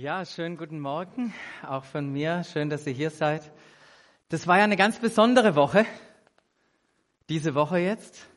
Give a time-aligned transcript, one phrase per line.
[0.00, 1.34] Ja, schönen guten Morgen,
[1.66, 2.44] auch von mir.
[2.44, 3.50] Schön, dass ihr hier seid.
[4.28, 5.86] Das war ja eine ganz besondere Woche,
[7.28, 8.28] diese Woche jetzt.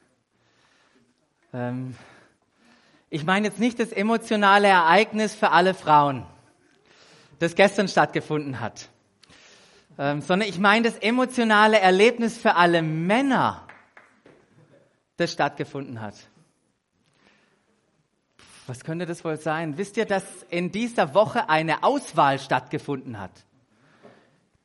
[1.53, 1.95] Ähm,
[3.11, 6.25] ich meine jetzt nicht das emotionale Ereignis für alle Frauen,
[7.37, 8.89] das gestern stattgefunden hat,
[9.99, 13.67] ähm, sondern ich meine das emotionale Erlebnis für alle Männer,
[15.17, 16.15] das stattgefunden hat.
[18.71, 19.77] Was könnte das wohl sein?
[19.77, 23.43] Wisst ihr, dass in dieser Woche eine Auswahl stattgefunden hat?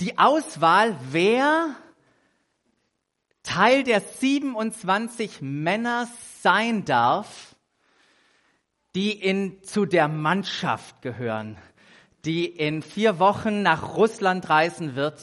[0.00, 1.74] Die Auswahl, wer
[3.42, 6.06] Teil der 27 Männer
[6.40, 7.56] sein darf,
[8.94, 11.58] die in, zu der Mannschaft gehören,
[12.24, 15.20] die in vier Wochen nach Russland reisen wird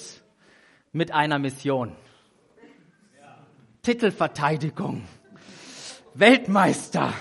[0.91, 1.96] mit einer Mission.
[3.82, 5.08] Titelverteidigung.
[6.16, 7.13] Weltmeister.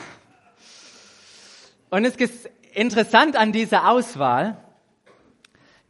[1.93, 4.57] Und es ist interessant an dieser Auswahl,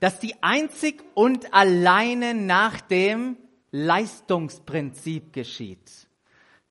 [0.00, 3.36] dass die einzig und alleine nach dem
[3.70, 6.08] Leistungsprinzip geschieht.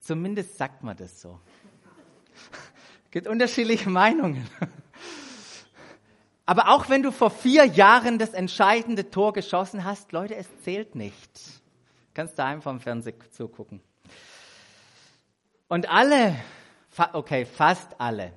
[0.02, 1.40] Zumindest sagt man das so.
[3.06, 4.46] Es gibt unterschiedliche Meinungen.
[6.46, 10.94] Aber auch wenn du vor vier Jahren das entscheidende Tor geschossen hast, Leute, es zählt
[10.94, 11.38] nicht.
[11.38, 13.80] Du kannst daheim vom Fernsehen zugucken.
[15.70, 16.36] Und alle,
[17.14, 18.34] okay, fast alle,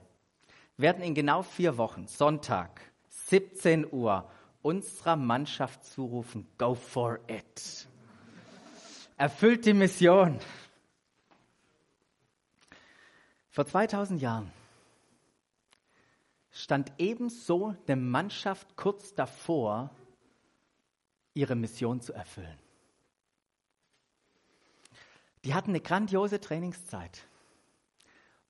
[0.76, 4.30] werden in genau vier Wochen, Sonntag, 17 Uhr,
[4.62, 7.86] unserer Mannschaft zurufen, go for it.
[9.16, 10.38] Erfüllt die Mission.
[13.50, 14.50] Vor 2000 Jahren
[16.50, 19.90] stand ebenso eine Mannschaft kurz davor,
[21.34, 22.58] ihre Mission zu erfüllen.
[25.44, 27.26] Die hatten eine grandiose Trainingszeit.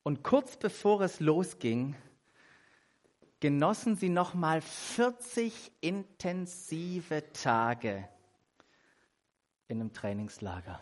[0.02, 1.96] Und kurz bevor es losging,
[3.40, 8.08] genossen sie nochmal 40 intensive Tage
[9.68, 10.80] in einem Trainingslager.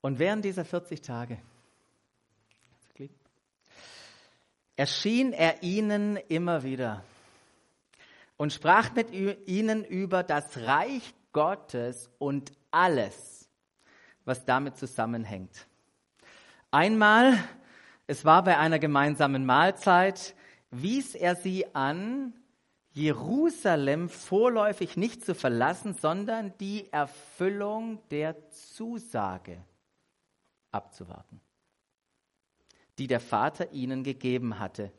[0.00, 1.38] Und während dieser 40 Tage
[4.76, 7.04] erschien er ihnen immer wieder
[8.38, 13.46] und sprach mit ihnen über das Reich Gottes und alles,
[14.24, 15.66] was damit zusammenhängt.
[16.70, 17.36] Einmal
[18.10, 20.34] es war bei einer gemeinsamen Mahlzeit,
[20.72, 22.34] wies er sie an,
[22.90, 29.64] Jerusalem vorläufig nicht zu verlassen, sondern die Erfüllung der Zusage
[30.72, 31.40] abzuwarten,
[32.98, 34.90] die der Vater ihnen gegeben hatte.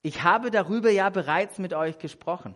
[0.00, 2.54] Ich habe darüber ja bereits mit euch gesprochen,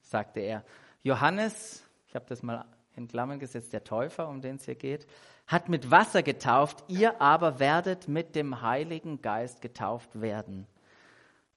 [0.00, 0.64] sagte er.
[1.02, 2.64] Johannes, ich habe das mal
[2.96, 5.06] in Klammern gesetzt, der Täufer, um den es hier geht,
[5.46, 10.66] hat mit Wasser getauft, ihr aber werdet mit dem Heiligen Geist getauft werden.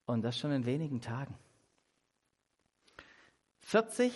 [0.06, 1.36] Und das schon in wenigen Tagen.
[3.62, 4.12] 40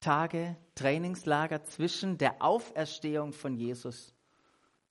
[0.00, 4.14] Tage Trainingslager zwischen der Auferstehung von Jesus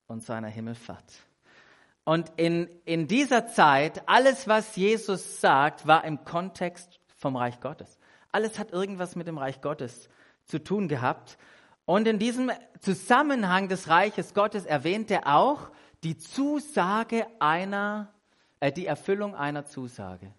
[0.06, 1.12] und seiner Himmelfahrt.
[2.04, 7.98] Und in, in dieser Zeit, alles, was Jesus sagt, war im Kontext vom Reich Gottes.
[8.30, 10.08] Alles hat irgendwas mit dem Reich Gottes
[10.44, 11.38] zu tun gehabt.
[11.86, 12.50] Und in diesem
[12.80, 15.70] Zusammenhang des Reiches Gottes erwähnt er auch
[16.02, 18.12] die Zusage einer,
[18.60, 20.32] äh, die Erfüllung einer Zusage.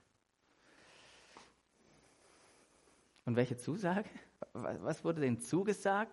[3.26, 4.10] Und welche Zusage?
[4.54, 6.12] Was wurde denn zugesagt?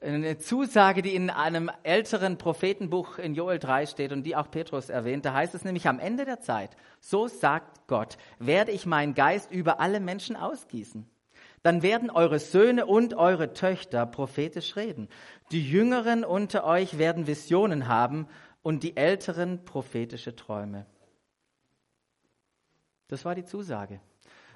[0.00, 4.90] Eine Zusage, die in einem älteren Prophetenbuch in Joel 3 steht und die auch Petrus
[4.90, 5.24] erwähnt.
[5.24, 9.50] Da heißt es nämlich am Ende der Zeit, so sagt Gott, werde ich meinen Geist
[9.50, 11.08] über alle Menschen ausgießen
[11.66, 15.08] dann werden eure Söhne und eure Töchter prophetisch reden.
[15.50, 18.28] Die Jüngeren unter euch werden Visionen haben
[18.62, 20.86] und die Älteren prophetische Träume.
[23.08, 23.98] Das war die Zusage.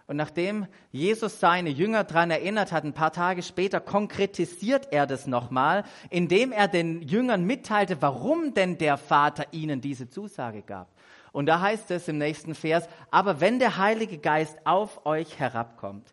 [0.07, 5.27] Und nachdem Jesus seine Jünger daran erinnert hat, ein paar Tage später konkretisiert er das
[5.27, 10.87] nochmal, indem er den Jüngern mitteilte, warum denn der Vater ihnen diese Zusage gab.
[11.33, 16.13] Und da heißt es im nächsten Vers, aber wenn der Heilige Geist auf euch herabkommt,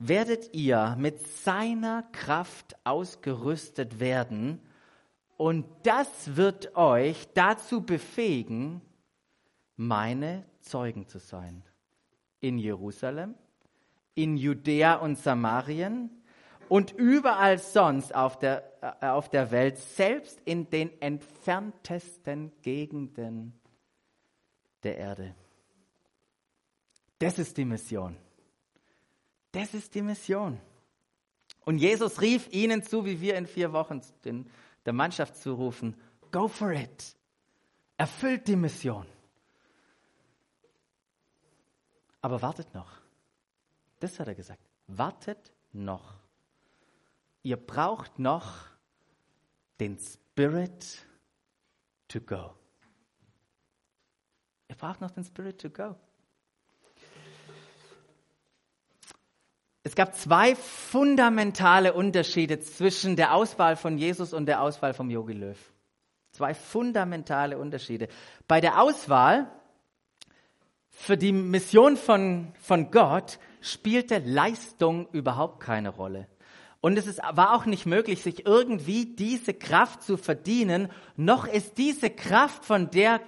[0.00, 4.60] werdet ihr mit seiner Kraft ausgerüstet werden
[5.36, 8.80] und das wird euch dazu befähigen,
[9.76, 11.62] meine Zeugen zu sein.
[12.40, 13.34] In Jerusalem,
[14.14, 16.10] in Judäa und Samarien
[16.68, 23.58] und überall sonst auf der, äh, auf der Welt, selbst in den entferntesten Gegenden
[24.82, 25.34] der Erde.
[27.18, 28.16] Das ist die Mission.
[29.52, 30.60] Das ist die Mission.
[31.64, 34.50] Und Jesus rief ihnen zu, wie wir in vier Wochen den,
[34.86, 35.96] der Mannschaft zurufen,
[36.30, 37.16] go for it.
[37.96, 39.06] Erfüllt die Mission.
[42.22, 43.00] Aber wartet noch.
[43.98, 44.62] Das hat er gesagt.
[44.86, 46.14] Wartet noch.
[47.42, 48.66] Ihr braucht noch
[49.78, 51.06] den Spirit
[52.08, 52.54] to go.
[54.68, 55.96] Ihr braucht noch den Spirit to go.
[59.82, 65.32] Es gab zwei fundamentale Unterschiede zwischen der Auswahl von Jesus und der Auswahl vom Yogi
[65.32, 65.58] Löw.
[66.32, 68.08] Zwei fundamentale Unterschiede.
[68.46, 69.50] Bei der Auswahl
[70.90, 76.28] für die Mission von, von Gott spielte Leistung überhaupt keine Rolle.
[76.82, 81.78] Und es ist, war auch nicht möglich, sich irgendwie diese Kraft zu verdienen, noch ist
[81.78, 83.20] diese Kraft, von der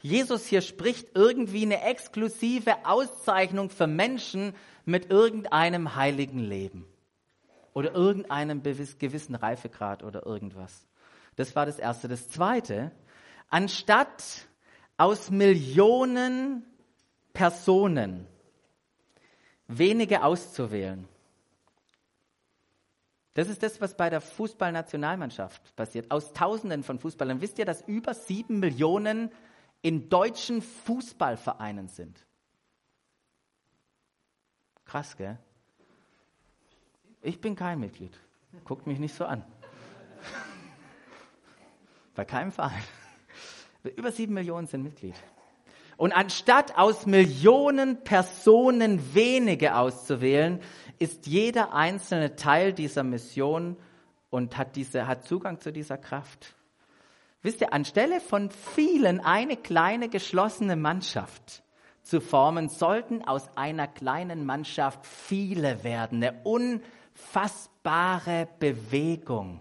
[0.00, 4.54] Jesus hier spricht, irgendwie eine exklusive Auszeichnung für Menschen
[4.88, 6.86] mit irgendeinem heiligen Leben
[7.74, 10.86] oder irgendeinem gewissen Reifegrad oder irgendwas.
[11.36, 12.08] Das war das Erste.
[12.08, 12.90] Das Zweite,
[13.50, 14.48] anstatt
[14.96, 16.64] aus Millionen
[17.34, 18.26] Personen
[19.66, 21.06] wenige auszuwählen,
[23.34, 26.10] das ist das, was bei der Fußballnationalmannschaft passiert.
[26.10, 27.42] Aus Tausenden von Fußballern.
[27.42, 29.30] Wisst ihr, dass über sieben Millionen
[29.82, 32.26] in deutschen Fußballvereinen sind?
[34.88, 35.38] Krass, gell?
[37.20, 38.18] Ich bin kein Mitglied.
[38.64, 39.44] Guckt mich nicht so an.
[42.14, 42.82] Bei keinem Verein.
[43.96, 45.14] Über sieben Millionen sind Mitglied.
[45.98, 50.60] Und anstatt aus Millionen Personen wenige auszuwählen,
[50.98, 53.76] ist jeder einzelne Teil dieser Mission
[54.30, 56.54] und hat, diese, hat Zugang zu dieser Kraft.
[57.42, 61.62] Wisst ihr, anstelle von vielen eine kleine geschlossene Mannschaft
[62.08, 66.24] zu formen, sollten aus einer kleinen Mannschaft viele werden.
[66.24, 69.60] Eine unfassbare Bewegung.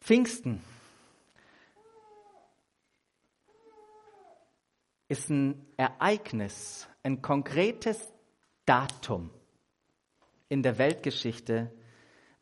[0.00, 0.62] Pfingsten
[5.08, 8.12] ist ein Ereignis, ein konkretes
[8.64, 9.30] Datum
[10.48, 11.72] in der Weltgeschichte,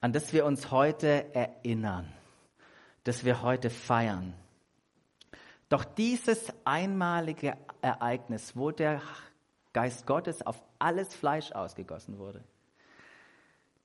[0.02, 2.12] an das wir uns heute erinnern,
[3.04, 4.34] das wir heute feiern.
[5.72, 9.00] Doch dieses einmalige Ereignis, wo der
[9.72, 12.44] Geist Gottes auf alles Fleisch ausgegossen wurde,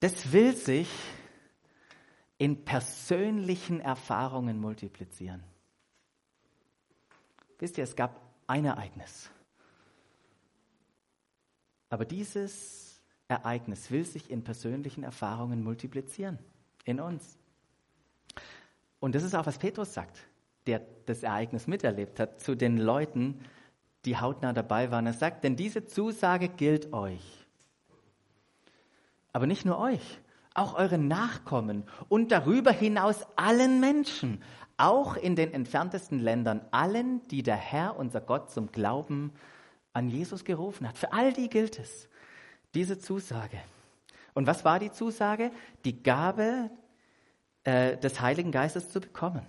[0.01, 0.89] das will sich
[2.37, 5.41] in persönlichen Erfahrungen multiplizieren.
[7.57, 9.31] Wisst ihr, es gab ein Ereignis.
[11.89, 16.37] Aber dieses Ereignis will sich in persönlichen Erfahrungen multiplizieren,
[16.83, 17.37] in uns.
[18.99, 20.27] Und das ist auch, was Petrus sagt,
[20.67, 23.39] der das Ereignis miterlebt hat, zu den Leuten,
[24.05, 25.07] die hautnah dabei waren.
[25.07, 27.45] Er sagt, denn diese Zusage gilt euch.
[29.33, 30.19] Aber nicht nur euch,
[30.53, 34.43] auch euren Nachkommen und darüber hinaus allen Menschen,
[34.77, 39.31] auch in den entferntesten Ländern, allen, die der Herr, unser Gott, zum Glauben
[39.93, 40.97] an Jesus gerufen hat.
[40.97, 42.09] Für all die gilt es,
[42.75, 43.59] diese Zusage.
[44.33, 45.51] Und was war die Zusage?
[45.83, 46.69] Die Gabe
[47.63, 49.41] äh, des Heiligen Geistes zu bekommen.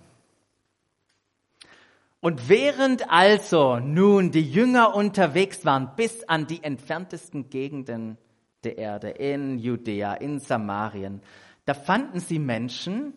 [2.21, 8.17] Und während also nun die Jünger unterwegs waren bis an die entferntesten Gegenden
[8.63, 11.21] der Erde, in Judäa, in Samarien,
[11.65, 13.13] da fanden sie Menschen,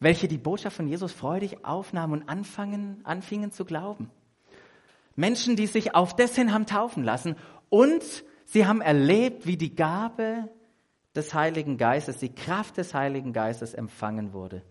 [0.00, 4.10] welche die Botschaft von Jesus freudig aufnahmen und anfangen, anfingen zu glauben.
[5.16, 7.36] Menschen, die sich auf das hin haben taufen lassen
[7.70, 8.02] und
[8.44, 10.48] sie haben erlebt, wie die Gabe
[11.14, 14.62] des Heiligen Geistes, die Kraft des Heiligen Geistes empfangen wurde.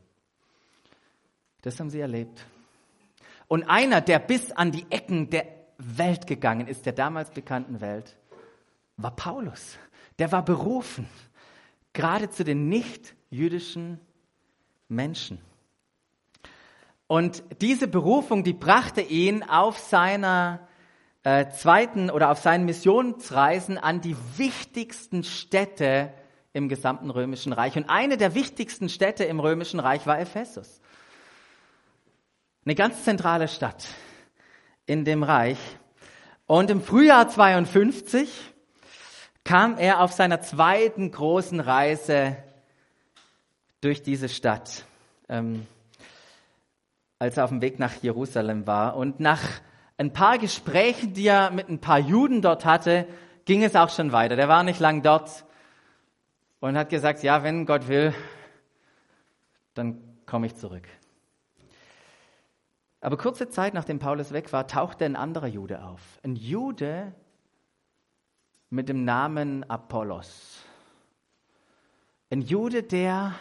[1.61, 2.45] Das haben sie erlebt.
[3.47, 5.45] Und einer, der bis an die Ecken der
[5.77, 8.17] Welt gegangen ist, der damals bekannten Welt,
[8.97, 9.77] war Paulus.
[10.19, 11.07] Der war berufen,
[11.93, 13.99] gerade zu den nicht-jüdischen
[14.89, 15.39] Menschen.
[17.05, 20.67] Und diese Berufung, die brachte ihn auf seiner
[21.23, 26.11] äh, zweiten oder auf seinen Missionsreisen an die wichtigsten Städte
[26.51, 27.77] im gesamten römischen Reich.
[27.77, 30.81] Und eine der wichtigsten Städte im römischen Reich war Ephesus.
[32.67, 33.87] Eine ganz zentrale Stadt
[34.87, 35.57] in dem Reich.
[36.47, 38.29] Und im Frühjahr 52
[39.45, 42.35] kam er auf seiner zweiten großen Reise
[43.79, 44.83] durch diese Stadt,
[45.29, 45.65] ähm,
[47.19, 48.97] als er auf dem Weg nach Jerusalem war.
[48.97, 49.43] Und nach
[49.95, 53.07] ein paar Gesprächen, die er mit ein paar Juden dort hatte,
[53.45, 54.35] ging es auch schon weiter.
[54.35, 55.45] Der war nicht lang dort
[56.59, 58.13] und hat gesagt, ja, wenn Gott will,
[59.73, 60.83] dann komme ich zurück.
[62.99, 66.19] Aber kurze Zeit nachdem Paulus weg war, tauchte ein anderer Jude auf.
[66.23, 67.13] Ein Jude
[68.69, 70.63] mit dem Namen Apollos.
[72.29, 73.35] Ein Jude, der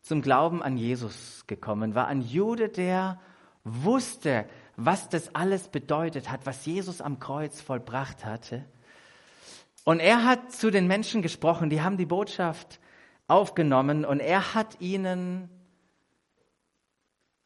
[0.00, 2.06] zum Glauben an Jesus gekommen war.
[2.06, 3.20] Ein Jude, der
[3.64, 8.64] wusste, was das alles bedeutet hat, was Jesus am Kreuz vollbracht hatte.
[9.84, 12.80] Und er hat zu den Menschen gesprochen, die haben die Botschaft
[13.28, 15.48] aufgenommen und er hat ihnen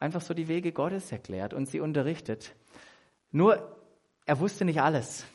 [0.01, 2.55] einfach so die Wege Gottes erklärt und sie unterrichtet.
[3.31, 3.77] Nur,
[4.25, 5.25] er wusste nicht alles.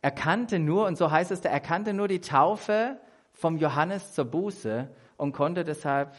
[0.00, 2.98] Er kannte nur, und so heißt es, er kannte nur die Taufe
[3.32, 6.14] vom Johannes zur Buße und konnte deshalb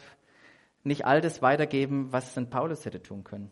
[0.84, 2.50] nicht all das weitergeben, was St.
[2.50, 3.50] Paulus hätte tun können.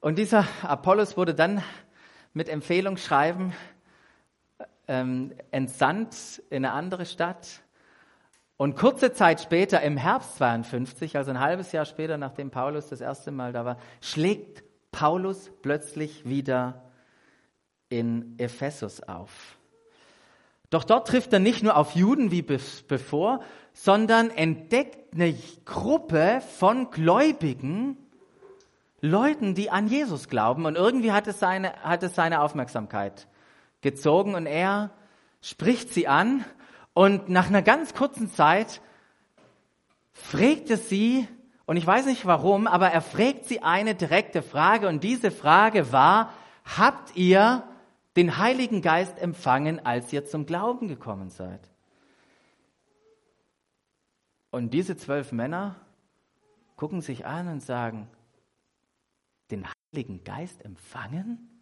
[0.00, 1.62] Und dieser Apollos wurde dann
[2.32, 3.52] mit Empfehlungsschreiben
[4.88, 7.62] ähm, entsandt in eine andere Stadt.
[8.58, 13.02] Und kurze Zeit später, im Herbst 52, also ein halbes Jahr später, nachdem Paulus das
[13.02, 16.82] erste Mal da war, schlägt Paulus plötzlich wieder
[17.90, 19.58] in Ephesus auf.
[20.70, 23.40] Doch dort trifft er nicht nur auf Juden wie bevor,
[23.72, 25.34] sondern entdeckt eine
[25.64, 27.98] Gruppe von Gläubigen,
[29.02, 30.64] Leuten, die an Jesus glauben.
[30.64, 33.28] Und irgendwie hat es seine, hat es seine Aufmerksamkeit
[33.82, 34.90] gezogen und er
[35.42, 36.44] spricht sie an
[36.96, 38.80] und nach einer ganz kurzen Zeit
[40.14, 41.28] fragt er sie,
[41.66, 45.92] und ich weiß nicht warum, aber er fragt sie eine direkte Frage und diese Frage
[45.92, 46.32] war,
[46.64, 47.68] habt ihr
[48.16, 51.60] den Heiligen Geist empfangen, als ihr zum Glauben gekommen seid?
[54.50, 55.76] Und diese zwölf Männer
[56.76, 58.08] gucken sich an und sagen,
[59.50, 61.55] den Heiligen Geist empfangen?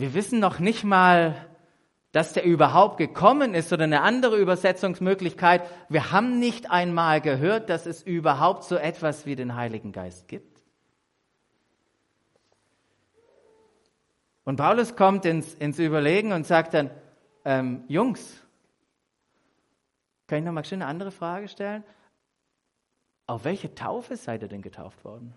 [0.00, 1.34] Wir wissen noch nicht mal,
[2.12, 5.62] dass der überhaupt gekommen ist oder eine andere Übersetzungsmöglichkeit.
[5.90, 10.62] Wir haben nicht einmal gehört, dass es überhaupt so etwas wie den Heiligen Geist gibt.
[14.44, 16.90] Und Paulus kommt ins, ins Überlegen und sagt dann,
[17.44, 18.42] ähm, Jungs,
[20.26, 21.84] kann ich noch mal eine andere Frage stellen?
[23.26, 25.34] Auf welche Taufe seid ihr denn getauft worden?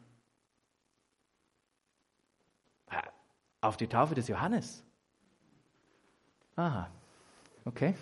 [3.64, 4.84] Auf die Taufe des Johannes.
[6.58, 6.90] Aha,
[7.64, 7.96] okay.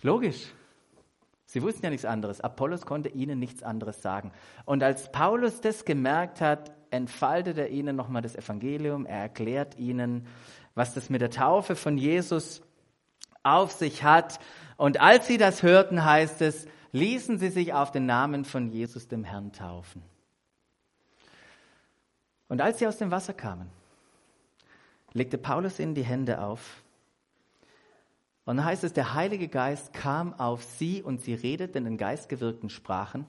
[0.00, 0.46] Logisch.
[1.44, 2.40] Sie wussten ja nichts anderes.
[2.40, 4.32] Apollos konnte ihnen nichts anderes sagen.
[4.64, 9.04] Und als Paulus das gemerkt hat, entfaltet er ihnen nochmal das Evangelium.
[9.04, 10.26] Er erklärt ihnen,
[10.74, 12.62] was das mit der Taufe von Jesus
[13.42, 14.40] auf sich hat.
[14.78, 19.06] Und als sie das hörten, heißt es, ließen sie sich auf den Namen von Jesus
[19.06, 20.02] dem Herrn taufen.
[22.48, 23.70] Und als sie aus dem Wasser kamen,
[25.12, 26.82] legte Paulus ihnen die Hände auf.
[28.44, 32.70] Und dann heißt es, der Heilige Geist kam auf sie und sie redeten in geistgewirkten
[32.70, 33.26] Sprachen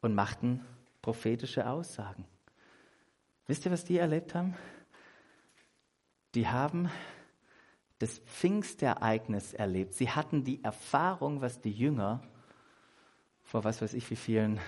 [0.00, 0.64] und machten
[1.02, 2.24] prophetische Aussagen.
[3.46, 4.54] Wisst ihr, was die erlebt haben?
[6.34, 6.90] Die haben
[7.98, 9.94] das Pfingstereignis erlebt.
[9.94, 12.22] Sie hatten die Erfahrung, was die Jünger
[13.52, 14.60] vor was weiß ich wie vielen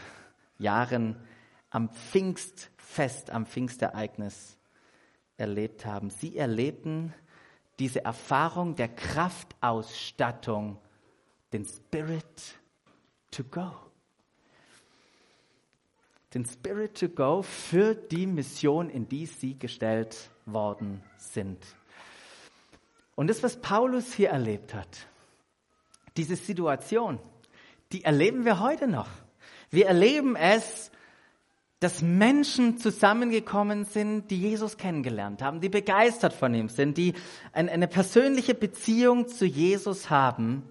[0.58, 1.16] Jahren
[1.74, 4.56] am Pfingstfest, am Pfingstereignis
[5.36, 6.08] erlebt haben.
[6.08, 7.12] Sie erlebten
[7.80, 10.78] diese Erfahrung der Kraftausstattung,
[11.52, 12.60] den Spirit
[13.32, 13.72] to go.
[16.32, 21.58] Den Spirit to go für die Mission, in die sie gestellt worden sind.
[23.16, 25.08] Und das, was Paulus hier erlebt hat,
[26.16, 27.18] diese Situation,
[27.90, 29.08] die erleben wir heute noch.
[29.70, 30.92] Wir erleben es
[31.84, 37.12] dass Menschen zusammengekommen sind, die Jesus kennengelernt haben, die begeistert von ihm sind, die
[37.52, 40.62] eine persönliche Beziehung zu Jesus haben,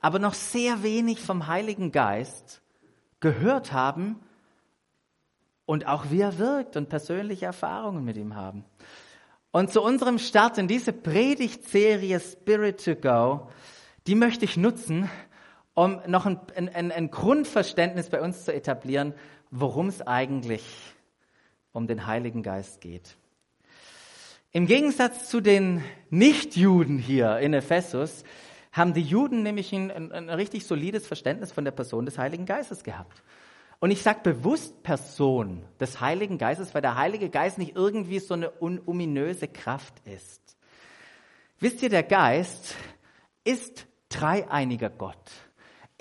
[0.00, 2.60] aber noch sehr wenig vom Heiligen Geist
[3.20, 4.20] gehört haben
[5.64, 8.66] und auch wie er wirkt und persönliche Erfahrungen mit ihm haben.
[9.52, 13.48] Und zu unserem Start in diese Predigtserie Spirit to Go,
[14.06, 15.08] die möchte ich nutzen,
[15.74, 19.14] um noch ein, ein, ein Grundverständnis bei uns zu etablieren,
[19.50, 20.64] worum es eigentlich
[21.72, 23.16] um den Heiligen Geist geht.
[24.50, 28.24] Im Gegensatz zu den Nichtjuden hier in Ephesus
[28.70, 32.46] haben die Juden nämlich ein, ein, ein richtig solides Verständnis von der Person des Heiligen
[32.46, 33.22] Geistes gehabt.
[33.80, 38.34] Und ich sage bewusst Person des Heiligen Geistes, weil der Heilige Geist nicht irgendwie so
[38.34, 40.40] eine ominöse Kraft ist.
[41.58, 42.76] Wisst ihr, der Geist
[43.44, 45.32] ist dreieiniger Gott.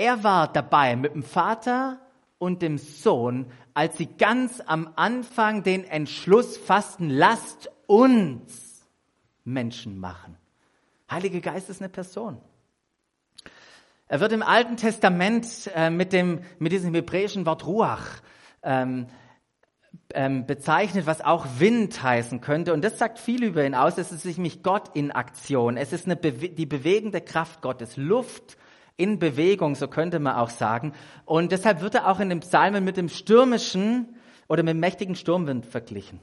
[0.02, 2.00] Er war dabei mit dem Vater,
[2.42, 8.82] und dem Sohn, als sie ganz am Anfang den Entschluss fassten, lasst uns
[9.44, 10.36] Menschen machen.
[11.12, 12.42] Heilige Geist ist eine Person.
[14.08, 18.08] Er wird im Alten Testament äh, mit, dem, mit diesem hebräischen Wort Ruach
[18.64, 19.06] ähm,
[20.16, 22.74] ähm, bezeichnet, was auch Wind heißen könnte.
[22.74, 24.00] Und das sagt viel über ihn aus.
[24.00, 25.78] Es ist nämlich Gott in Aktion.
[25.78, 27.98] Es ist eine Bewe die bewegende Kraft Gottes.
[27.98, 28.58] Luft
[28.98, 30.94] in Bewegung, so könnte man auch sagen.
[31.26, 34.16] Und deshalb wird er auch in den Psalmen mit dem stürmischen
[34.48, 36.20] oder mit dem mächtigen Sturmwind verglichen.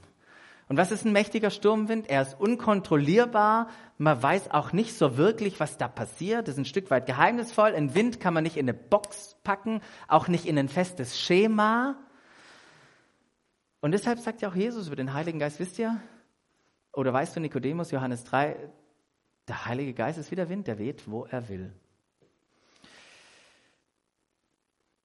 [0.68, 2.10] Und was ist ein mächtiger Sturmwind?
[2.10, 3.68] Er ist unkontrollierbar.
[3.96, 6.46] Man weiß auch nicht so wirklich, was da passiert.
[6.46, 7.74] Das ist ein Stück weit geheimnisvoll.
[7.74, 11.96] Ein Wind kann man nicht in eine Box packen, auch nicht in ein festes Schema.
[13.80, 15.98] Und deshalb sagt ja auch Jesus über den Heiligen Geist, wisst ihr,
[16.92, 18.56] oder weißt du, Nikodemus, Johannes 3,
[19.46, 21.72] der Heilige Geist ist wie der Wind, der weht, wo er will.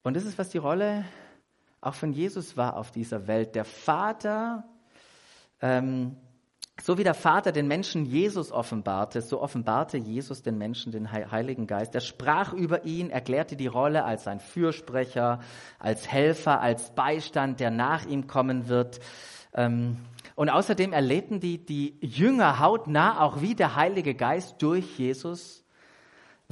[0.04, 1.06] Und das ist, was die Rolle
[1.82, 3.56] auch von Jesus war auf dieser Welt.
[3.56, 4.64] Der Vater
[5.62, 6.18] ähm,
[6.82, 11.68] so wie der Vater den Menschen Jesus offenbarte, so offenbarte Jesus den Menschen den Heiligen
[11.68, 11.94] Geist.
[11.94, 15.40] Er sprach über ihn, erklärte die Rolle als sein Fürsprecher,
[15.78, 19.00] als Helfer, als Beistand, der nach ihm kommen wird.
[19.54, 19.98] Ähm,
[20.36, 25.63] und außerdem erlebten die, die Jünger hautnah auch, wie der Heilige Geist durch Jesus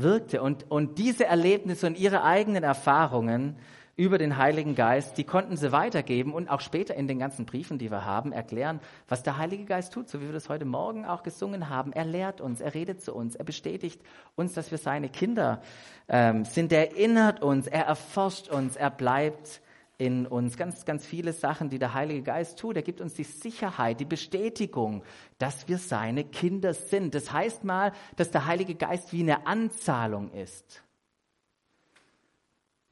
[0.04, 0.42] wirkte.
[0.42, 3.56] Und, und diese Erlebnisse und ihre eigenen Erfahrungen
[3.98, 7.78] über den Heiligen Geist, die konnten sie weitergeben und auch später in den ganzen Briefen,
[7.78, 11.06] die wir haben, erklären, was der Heilige Geist tut, so wie wir das heute Morgen
[11.06, 11.92] auch gesungen haben.
[11.94, 14.02] Er lehrt uns, er redet zu uns, er bestätigt
[14.36, 15.62] uns, dass wir seine Kinder
[16.08, 19.62] ähm, sind, er erinnert uns, er erforscht uns, er bleibt
[20.02, 20.58] in uns.
[20.58, 22.76] Ganz, ganz viele Sachen, die der Heilige Geist tut.
[22.76, 25.04] Er gibt uns die Sicherheit, die Bestätigung,
[25.38, 27.16] dass wir seine Kinder sind.
[27.16, 30.84] Das heißt mal, dass der Heilige Geist wie eine Anzahlung ist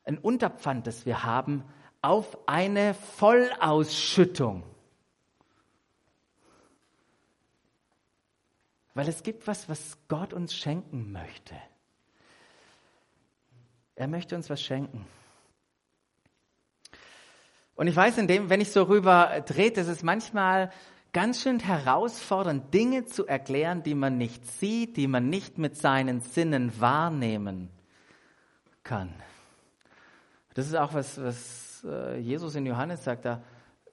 [0.09, 1.63] ein Unterpfand, das wir haben,
[2.01, 4.63] auf eine Vollausschüttung.
[8.95, 11.55] Weil es gibt was, was Gott uns schenken möchte.
[13.95, 15.05] Er möchte uns was schenken.
[17.79, 20.69] Und ich weiß, in dem, wenn ich so rüber drehe, ist es manchmal
[21.13, 26.19] ganz schön herausfordernd, Dinge zu erklären, die man nicht sieht, die man nicht mit seinen
[26.19, 27.69] Sinnen wahrnehmen
[28.83, 29.13] kann.
[30.55, 33.23] Das ist auch was, was äh, Jesus in Johannes sagt.
[33.23, 33.41] Da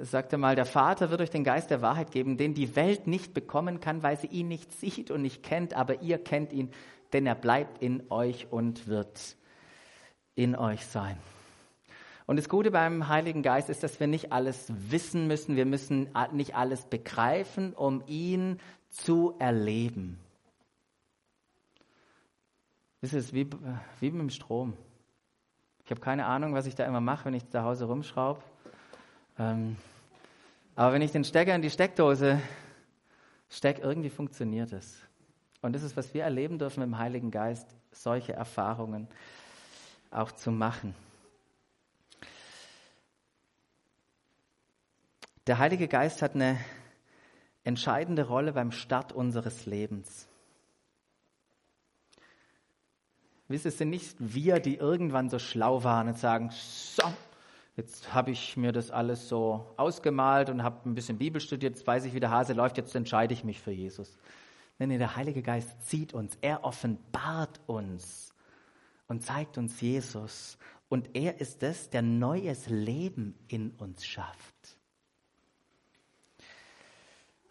[0.00, 3.06] sagt er mal, der Vater wird euch den Geist der Wahrheit geben, den die Welt
[3.06, 6.72] nicht bekommen kann, weil sie ihn nicht sieht und nicht kennt, aber ihr kennt ihn,
[7.12, 9.36] denn er bleibt in euch und wird
[10.34, 11.16] in euch sein.
[12.26, 16.08] Und das Gute beim Heiligen Geist ist, dass wir nicht alles wissen müssen, wir müssen
[16.32, 18.60] nicht alles begreifen, um ihn
[18.90, 20.18] zu erleben.
[23.00, 23.48] Das ist wie,
[24.00, 24.74] wie mit dem Strom.
[25.84, 28.42] Ich habe keine Ahnung, was ich da immer mache, wenn ich zu Hause rumschraube.
[29.38, 29.76] Ähm,
[30.74, 32.40] aber wenn ich den Stecker in die Steckdose
[33.48, 35.00] stecke, irgendwie funktioniert es.
[35.62, 39.06] Und das ist, was wir erleben dürfen im Heiligen Geist, solche Erfahrungen
[40.10, 40.94] auch zu machen.
[45.46, 46.58] Der Heilige Geist hat eine
[47.62, 50.26] entscheidende Rolle beim Start unseres Lebens.
[53.46, 57.04] Wisst ihr, es sind nicht wir, die irgendwann so schlau waren und sagen, so,
[57.76, 61.86] jetzt habe ich mir das alles so ausgemalt und habe ein bisschen Bibel studiert, jetzt
[61.86, 64.18] weiß ich, wie der Hase läuft, jetzt entscheide ich mich für Jesus.
[64.78, 68.34] Nein, nee, der Heilige Geist zieht uns, er offenbart uns
[69.06, 70.58] und zeigt uns Jesus.
[70.88, 74.75] Und er ist es, der neues Leben in uns schafft.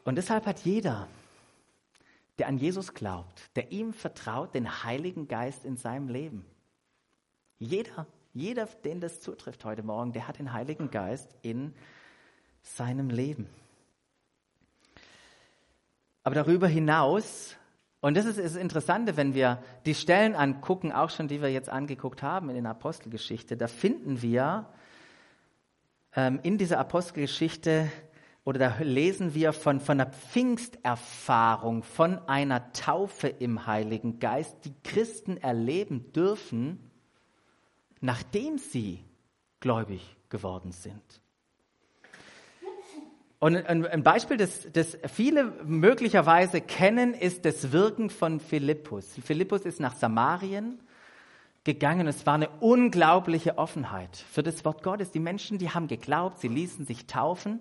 [0.06, 1.08] Und deshalb hat jeder,
[2.38, 6.46] der an Jesus glaubt, der ihm vertraut, den Heiligen Geist in seinem Leben.
[7.58, 11.74] Jeder, jeder, den das zutrifft heute Morgen, der hat den Heiligen Geist in
[12.62, 13.50] seinem Leben.
[16.24, 17.56] Aber darüber hinaus,
[18.00, 21.70] und das ist das Interessante, wenn wir die Stellen angucken, auch schon die wir jetzt
[21.70, 24.68] angeguckt haben in der Apostelgeschichte, da finden wir
[26.16, 27.92] ähm, in dieser Apostelgeschichte
[28.46, 34.74] oder da lesen wir von, von einer Pfingsterfahrung, von einer Taufe im Heiligen Geist, die
[34.84, 36.80] Christen erleben dürfen,
[38.02, 39.04] nachdem sie
[39.60, 41.02] gläubig geworden sind.
[43.40, 49.20] Und ein Beispiel, das, das viele möglicherweise kennen, ist das Wirken von Philippus.
[49.24, 50.80] Philippus ist nach Samarien
[51.64, 52.08] gegangen.
[52.08, 55.12] Es war eine unglaubliche Offenheit für das Wort Gottes.
[55.12, 57.60] Die Menschen, die haben geglaubt, sie ließen sich taufen.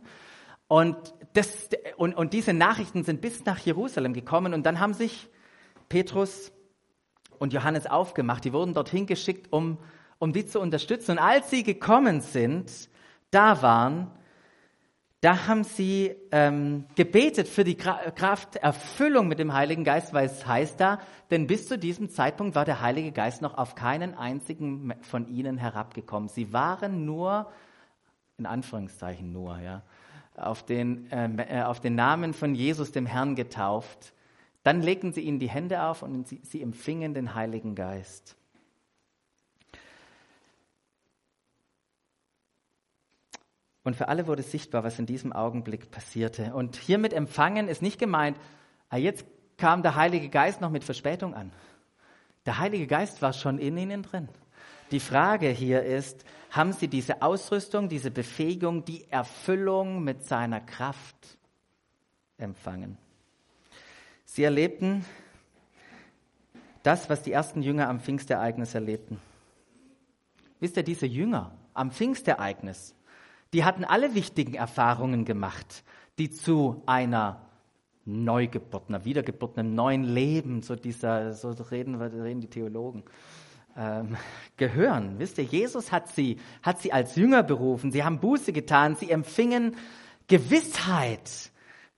[0.69, 0.97] Und,
[1.35, 5.29] das, und, und diese Nachrichten sind bis nach Jerusalem gekommen und dann haben sich
[5.89, 6.53] Petrus
[7.39, 8.45] und Johannes aufgemacht.
[8.45, 9.79] Die wurden dorthin geschickt, um,
[10.19, 11.13] um die zu unterstützen.
[11.13, 12.89] Und als sie gekommen sind,
[13.31, 14.11] da waren,
[15.21, 20.79] da haben sie ähm, gebetet für die Krafterfüllung mit dem Heiligen Geist, weil es heißt
[20.79, 20.99] da,
[21.31, 25.57] denn bis zu diesem Zeitpunkt war der Heilige Geist noch auf keinen einzigen von ihnen
[25.57, 26.29] herabgekommen.
[26.29, 27.51] Sie waren nur,
[28.37, 29.83] in Anführungszeichen nur, ja,
[30.35, 34.13] auf den, ähm, äh, auf den Namen von Jesus, dem Herrn, getauft.
[34.63, 38.37] Dann legten sie ihnen die Hände auf und sie, sie empfingen den Heiligen Geist.
[43.85, 46.55] Und für alle wurde sichtbar, was in diesem Augenblick passierte.
[46.55, 48.39] Und hiermit empfangen ist nicht gemeint,
[48.89, 49.27] ah, jetzt
[49.59, 51.53] kam der Heilige Geist noch mit Verspätung an.
[52.47, 54.29] Der Heilige Geist war schon in ihnen drin.
[54.91, 61.37] Die Frage hier ist, haben sie diese Ausrüstung, diese Befähigung, die Erfüllung mit seiner Kraft
[62.39, 62.97] empfangen?
[64.25, 65.05] Sie erlebten
[66.85, 69.21] das, was die ersten Jünger am Pfingstereignis erlebten.
[70.61, 72.95] Wisst ihr, diese Jünger am Pfingstereignis,
[73.53, 75.83] die hatten alle wichtigen Erfahrungen gemacht,
[76.19, 77.41] die zu einer
[78.05, 83.03] Neugeburt, einer Wiedergeburt, einem neuen Leben, so dieser, so reden, reden die Theologen,
[83.77, 84.17] ähm,
[84.57, 85.19] gehören.
[85.19, 87.91] Wisst ihr, Jesus hat sie, hat sie als Jünger berufen.
[87.91, 88.97] Sie haben Buße getan.
[88.97, 89.77] Sie empfingen
[90.29, 91.53] Gewissheit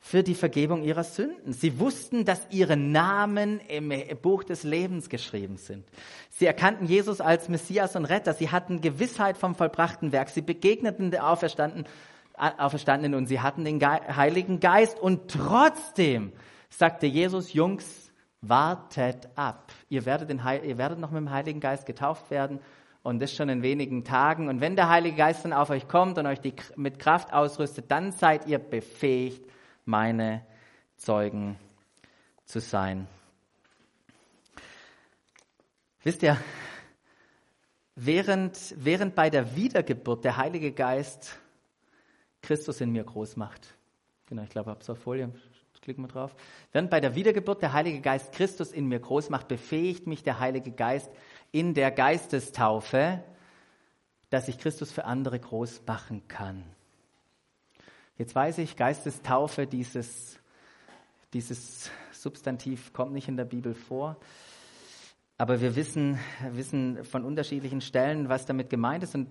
[0.06, 1.52] für die Vergebung ihrer Sünden.
[1.52, 5.84] Sie wussten, dass ihre Namen im Buch des Lebens geschrieben sind.
[6.30, 8.32] Sie erkannten Jesus als Messias und Retter.
[8.32, 10.28] Sie hatten Gewissheit vom vollbrachten Werk.
[10.28, 11.88] Sie begegneten der Auferstandenen,
[12.36, 15.00] Auferstandenen und sie hatten den Heiligen Geist.
[15.00, 16.32] Und trotzdem
[16.70, 18.05] sagte Jesus, Jungs,
[18.48, 19.72] wartet ab.
[19.88, 22.60] Ihr werdet, ihr werdet noch mit dem Heiligen Geist getauft werden
[23.02, 24.48] und das schon in wenigen Tagen.
[24.48, 27.90] Und wenn der Heilige Geist dann auf euch kommt und euch die, mit Kraft ausrüstet,
[27.90, 29.48] dann seid ihr befähigt,
[29.84, 30.44] meine
[30.96, 31.56] Zeugen
[32.44, 33.06] zu sein.
[36.02, 36.36] Wisst ihr,
[37.94, 41.38] während, während bei der Wiedergeburt der Heilige Geist
[42.42, 43.74] Christus in mir groß macht,
[44.26, 45.32] genau, ich glaube, ich habe es auf Folie,
[45.86, 46.34] klicken wir drauf,
[46.72, 50.40] während bei der Wiedergeburt der Heilige Geist Christus in mir groß macht, befähigt mich der
[50.40, 51.08] Heilige Geist
[51.52, 53.22] in der Geistestaufe,
[54.28, 56.64] dass ich Christus für andere groß machen kann.
[58.18, 60.40] Jetzt weiß ich, Geistestaufe, dieses,
[61.32, 64.16] dieses Substantiv kommt nicht in der Bibel vor.
[65.38, 66.18] Aber wir wissen,
[66.50, 69.14] wissen von unterschiedlichen Stellen, was damit gemeint ist.
[69.14, 69.28] Und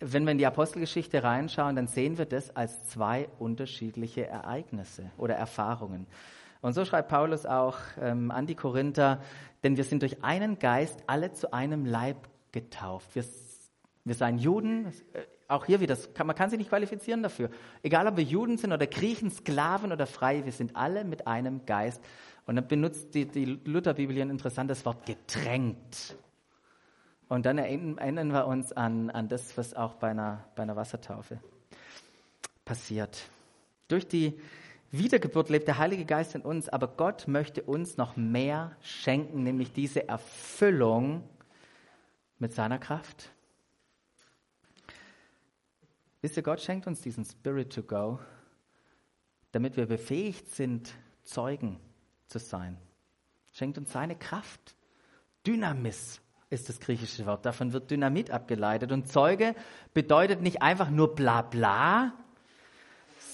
[0.00, 5.34] wenn wir in die Apostelgeschichte reinschauen, dann sehen wir das als zwei unterschiedliche Ereignisse oder
[5.34, 6.06] Erfahrungen.
[6.60, 9.20] Und so schreibt Paulus auch ähm, an die Korinther,
[9.62, 13.14] denn wir sind durch einen Geist alle zu einem Leib getauft.
[13.14, 13.24] Wir,
[14.04, 14.92] wir seien Juden,
[15.48, 17.50] auch hier wieder, man kann sich nicht qualifizieren dafür.
[17.82, 21.64] Egal, ob wir Juden sind oder Griechen, Sklaven oder Freie, wir sind alle mit einem
[21.64, 22.02] Geist.
[22.46, 26.16] Und dann benutzt die, die Lutherbibel ein interessantes Wort, getränkt.
[27.28, 31.40] Und dann erinnern wir uns an, an das, was auch bei einer, bei einer Wassertaufe
[32.64, 33.28] passiert.
[33.88, 34.40] Durch die
[34.90, 39.72] Wiedergeburt lebt der Heilige Geist in uns, aber Gott möchte uns noch mehr schenken, nämlich
[39.72, 41.28] diese Erfüllung
[42.38, 43.30] mit seiner Kraft.
[46.22, 48.18] Wisst ihr, Gott schenkt uns diesen Spirit to go,
[49.52, 50.92] damit wir befähigt sind,
[51.24, 51.78] Zeugen
[52.26, 52.78] zu sein.
[53.52, 54.74] Schenkt uns seine Kraft.
[55.46, 57.44] Dynamis ist das griechische Wort.
[57.44, 58.92] Davon wird Dynamit abgeleitet.
[58.92, 59.54] Und Zeuge
[59.94, 62.12] bedeutet nicht einfach nur bla bla,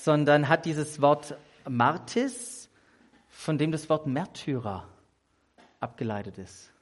[0.03, 1.37] sondern hat dieses Wort
[1.69, 2.69] Martis,
[3.29, 4.89] von dem das Wort Märtyrer
[5.81, 6.73] abgeleitet ist.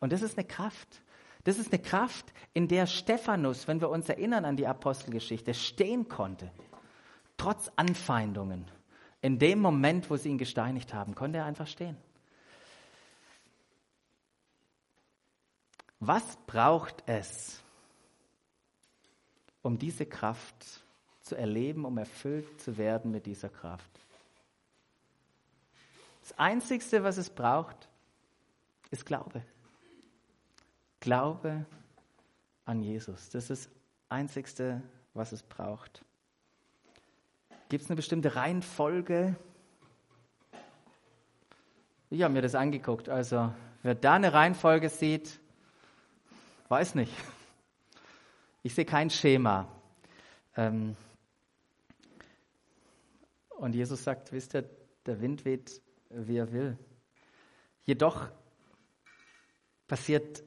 [0.00, 1.02] Und das ist eine Kraft.
[1.44, 6.08] Das ist eine Kraft, in der Stephanus, wenn wir uns erinnern an die Apostelgeschichte, stehen
[6.08, 6.50] konnte.
[7.36, 8.64] Trotz Anfeindungen.
[9.20, 11.96] In dem Moment, wo sie ihn gesteinigt haben, konnte er einfach stehen.
[16.00, 17.62] Was braucht es,
[19.62, 20.82] um diese Kraft
[21.22, 23.90] zu erleben, um erfüllt zu werden mit dieser Kraft?
[26.22, 27.88] Das Einzige, was es braucht,
[28.90, 29.42] ist Glaube.
[31.00, 31.66] Glaube
[32.64, 33.28] an Jesus.
[33.28, 33.72] Das ist das
[34.08, 36.04] Einzigste, was es braucht.
[37.68, 39.36] Gibt es eine bestimmte Reihenfolge?
[42.10, 43.08] Ich habe mir das angeguckt.
[43.08, 43.52] Also,
[43.82, 45.40] wer da eine Reihenfolge sieht,
[46.68, 47.12] weiß nicht.
[48.62, 49.68] Ich sehe kein Schema.
[50.56, 50.96] Ähm,
[53.50, 54.68] und Jesus sagt, wisst ihr,
[55.06, 56.78] der Wind weht, wie er will.
[57.84, 58.28] Jedoch
[59.86, 60.42] passiert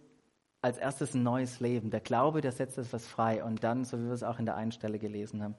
[0.62, 1.92] als erstes ein neues Leben.
[1.92, 3.44] Der Glaube, der setzt etwas frei.
[3.44, 5.56] Und dann, so wie wir es auch in der einen Stelle gelesen haben,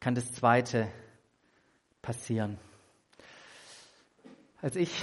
[0.00, 0.88] kann das Zweite
[2.02, 2.58] passieren.
[4.60, 5.02] Als ich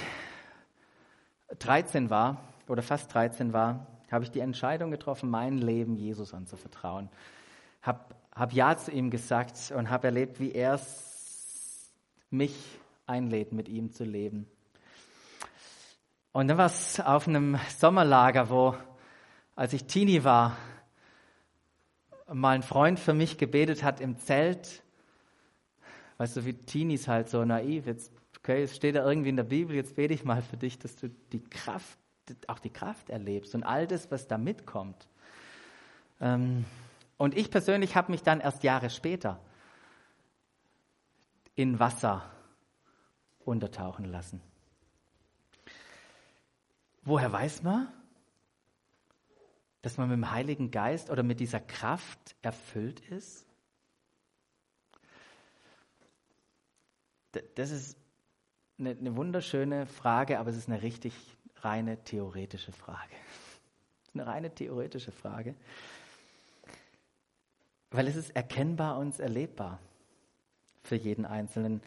[1.58, 7.10] 13 war oder fast 13 war, habe ich die Entscheidung getroffen, mein Leben Jesus anzuvertrauen.
[7.82, 8.00] Habe
[8.34, 10.80] hab Ja zu ihm gesagt und habe erlebt, wie er
[12.30, 12.54] mich
[13.06, 14.46] einlädt, mit ihm zu leben.
[16.32, 18.74] Und dann war es auf einem Sommerlager, wo
[19.56, 20.56] als ich Teenie war,
[22.32, 24.82] mal ein Freund für mich gebetet hat im Zelt.
[26.18, 27.86] Weißt du, wie Teenies halt so naiv.
[27.86, 30.78] Jetzt, okay, es steht da irgendwie in der Bibel, jetzt bete ich mal für dich,
[30.78, 31.98] dass du die Kraft,
[32.46, 35.08] auch die Kraft erlebst und all das, was da mitkommt.
[36.20, 36.64] Ähm,
[37.16, 39.40] und ich persönlich habe mich dann erst Jahre später
[41.54, 42.28] in Wasser
[43.44, 44.40] untertauchen lassen.
[47.02, 47.88] Woher weiß man,
[49.82, 53.46] dass man mit dem Heiligen Geist oder mit dieser Kraft erfüllt ist?
[57.54, 57.98] Das ist
[58.78, 61.14] eine, eine wunderschöne Frage, aber es ist eine richtig
[61.64, 63.14] reine theoretische Frage.
[64.14, 65.54] Eine reine theoretische Frage,
[67.90, 69.80] weil es ist erkennbar und erlebbar
[70.82, 71.80] für jeden Einzelnen.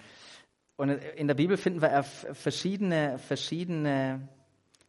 [0.76, 4.28] Und in der Bibel finden wir verschiedene, verschiedene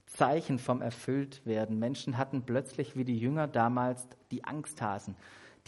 [0.06, 1.78] Zeichen vom Erfülltwerden.
[1.78, 5.16] Menschen hatten plötzlich, wie die Jünger damals, die Angsthasen.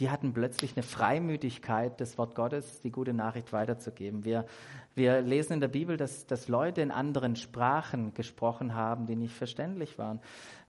[0.01, 4.25] Die hatten plötzlich eine Freimütigkeit, das Wort Gottes, die gute Nachricht weiterzugeben.
[4.25, 4.47] Wir,
[4.95, 9.35] wir lesen in der Bibel, dass, dass Leute in anderen Sprachen gesprochen haben, die nicht
[9.35, 10.21] verständlich waren.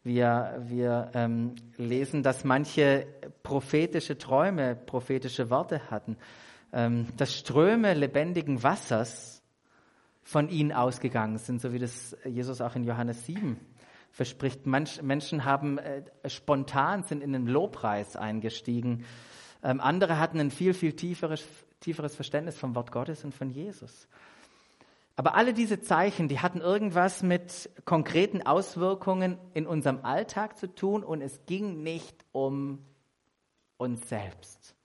[0.03, 3.07] Wir, wir ähm, lesen, dass manche
[3.41, 6.17] prophetische Träume, prophetische Worte hatten,
[6.73, 9.41] ähm, dass Ströme lebendigen Wassers
[10.23, 13.57] von ihnen ausgegangen sind, so wie das Jesus auch in Johannes 7
[14.11, 14.65] verspricht.
[14.65, 19.05] Manch, Menschen haben äh, spontan sind in den Lobpreis eingestiegen.
[19.63, 21.43] Ähm, andere hatten ein viel, viel tieferes,
[21.79, 24.07] tieferes Verständnis vom Wort Gottes und von Jesus.
[25.15, 31.03] Aber alle diese Zeichen, die hatten irgendwas mit konkreten Auswirkungen in unserem Alltag zu tun
[31.03, 32.79] und es ging nicht um
[33.77, 34.75] uns selbst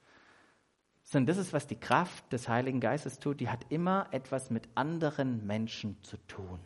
[1.07, 4.69] sondern das ist, was die Kraft des Heiligen Geistes tut, die hat immer etwas mit
[4.75, 6.59] anderen Menschen zu tun.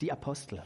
[0.00, 0.62] Die Apostel.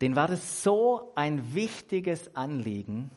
[0.00, 3.10] Denen war das so ein wichtiges Anliegen,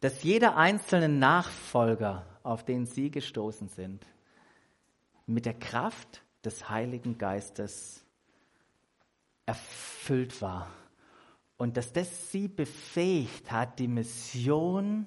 [0.00, 4.06] dass jeder einzelne Nachfolger, auf den sie gestoßen sind,
[5.26, 8.04] mit der Kraft des Heiligen Geistes
[9.46, 10.68] erfüllt war.
[11.56, 15.06] Und dass das sie befähigt hat, die Mission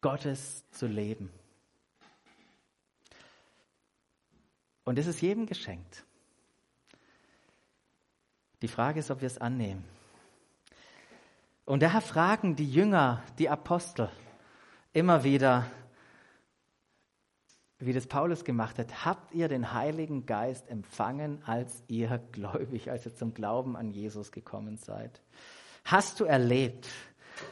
[0.00, 1.30] Gottes zu leben.
[4.86, 6.04] Und es ist jedem geschenkt.
[8.62, 9.84] Die Frage ist, ob wir es annehmen.
[11.64, 14.08] Und daher fragen die Jünger, die Apostel
[14.92, 15.66] immer wieder,
[17.80, 23.04] wie das Paulus gemacht hat, habt ihr den Heiligen Geist empfangen, als ihr gläubig, als
[23.06, 25.20] ihr zum Glauben an Jesus gekommen seid?
[25.84, 26.88] Hast du erlebt,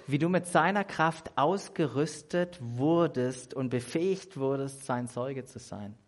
[0.06, 5.98] wie du mit seiner Kraft ausgerüstet wurdest und befähigt wurdest, sein Zeuge zu sein?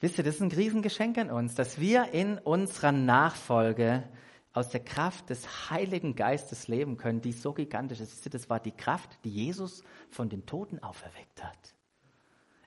[0.00, 4.08] Wisst ihr, das ist ein Riesengeschenk an uns, dass wir in unserer Nachfolge
[4.52, 8.34] aus der Kraft des Heiligen Geistes leben können, die so gigantisch ist.
[8.34, 11.74] Das war die Kraft, die Jesus von den Toten auferweckt hat.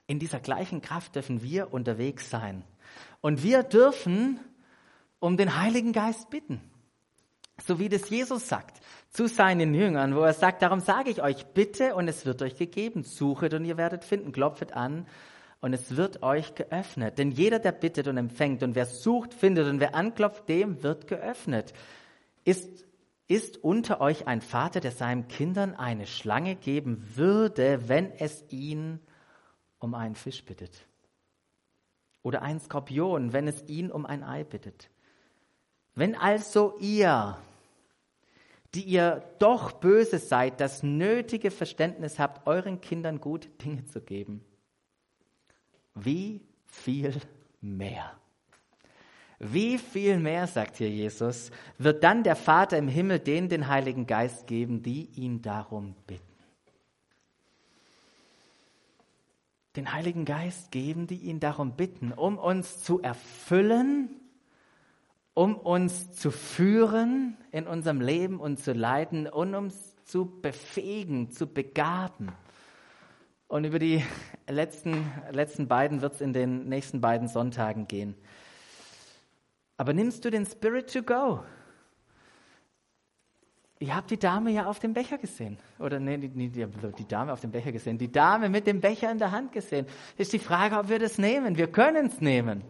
[0.06, 2.62] In dieser gleichen Kraft dürfen wir unterwegs sein.
[3.20, 4.38] Und wir dürfen
[5.18, 6.60] um den Heiligen Geist bitten.
[7.66, 11.46] So wie das Jesus sagt zu seinen Jüngern, wo er sagt, darum sage ich euch,
[11.46, 13.04] bitte und es wird euch gegeben.
[13.04, 15.06] Suchet und ihr werdet finden, klopfet an
[15.64, 17.16] und es wird euch geöffnet.
[17.16, 21.06] Denn jeder, der bittet und empfängt und wer sucht, findet und wer anklopft, dem wird
[21.06, 21.72] geöffnet.
[22.44, 22.84] Ist,
[23.28, 29.00] ist unter euch ein Vater, der seinen Kindern eine Schlange geben würde, wenn es ihn
[29.78, 30.86] um einen Fisch bittet?
[32.22, 34.90] Oder ein Skorpion, wenn es ihn um ein Ei bittet?
[35.94, 37.38] Wenn also ihr,
[38.74, 44.44] die ihr doch böse seid, das nötige Verständnis habt, euren Kindern gute Dinge zu geben,
[45.94, 47.14] wie viel
[47.60, 48.18] mehr?
[49.38, 54.06] Wie viel mehr, sagt hier Jesus, wird dann der Vater im Himmel denen den Heiligen
[54.06, 56.22] Geist geben, die ihn darum bitten?
[59.76, 64.08] Den Heiligen Geist geben, die ihn darum bitten, um uns zu erfüllen,
[65.34, 71.48] um uns zu führen in unserem Leben und zu leiten und uns zu befähigen, zu
[71.48, 72.32] begaben.
[73.54, 74.04] Und über die
[74.48, 78.16] letzten, letzten beiden wird es in den nächsten beiden Sonntagen gehen.
[79.76, 81.38] Aber nimmst du den Spirit to go?
[83.78, 85.56] Ihr habt die Dame ja auf dem Becher gesehen.
[85.78, 87.96] Oder nee, die, die, die Dame auf dem Becher gesehen.
[87.96, 89.86] Die Dame mit dem Becher in der Hand gesehen.
[90.18, 91.56] Ist die Frage, ob wir das nehmen.
[91.56, 92.64] Wir können es nehmen.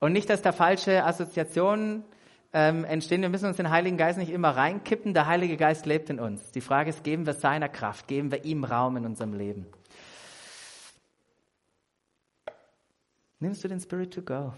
[0.00, 2.02] Und nicht, dass da falsche Assoziationen
[2.52, 3.22] ähm, entstehen.
[3.22, 5.14] Wir müssen uns den Heiligen Geist nicht immer reinkippen.
[5.14, 6.50] Der Heilige Geist lebt in uns.
[6.52, 9.66] Die Frage ist, geben wir seiner Kraft, geben wir ihm Raum in unserem Leben?
[13.40, 14.52] Nimmst du den Spirit to go?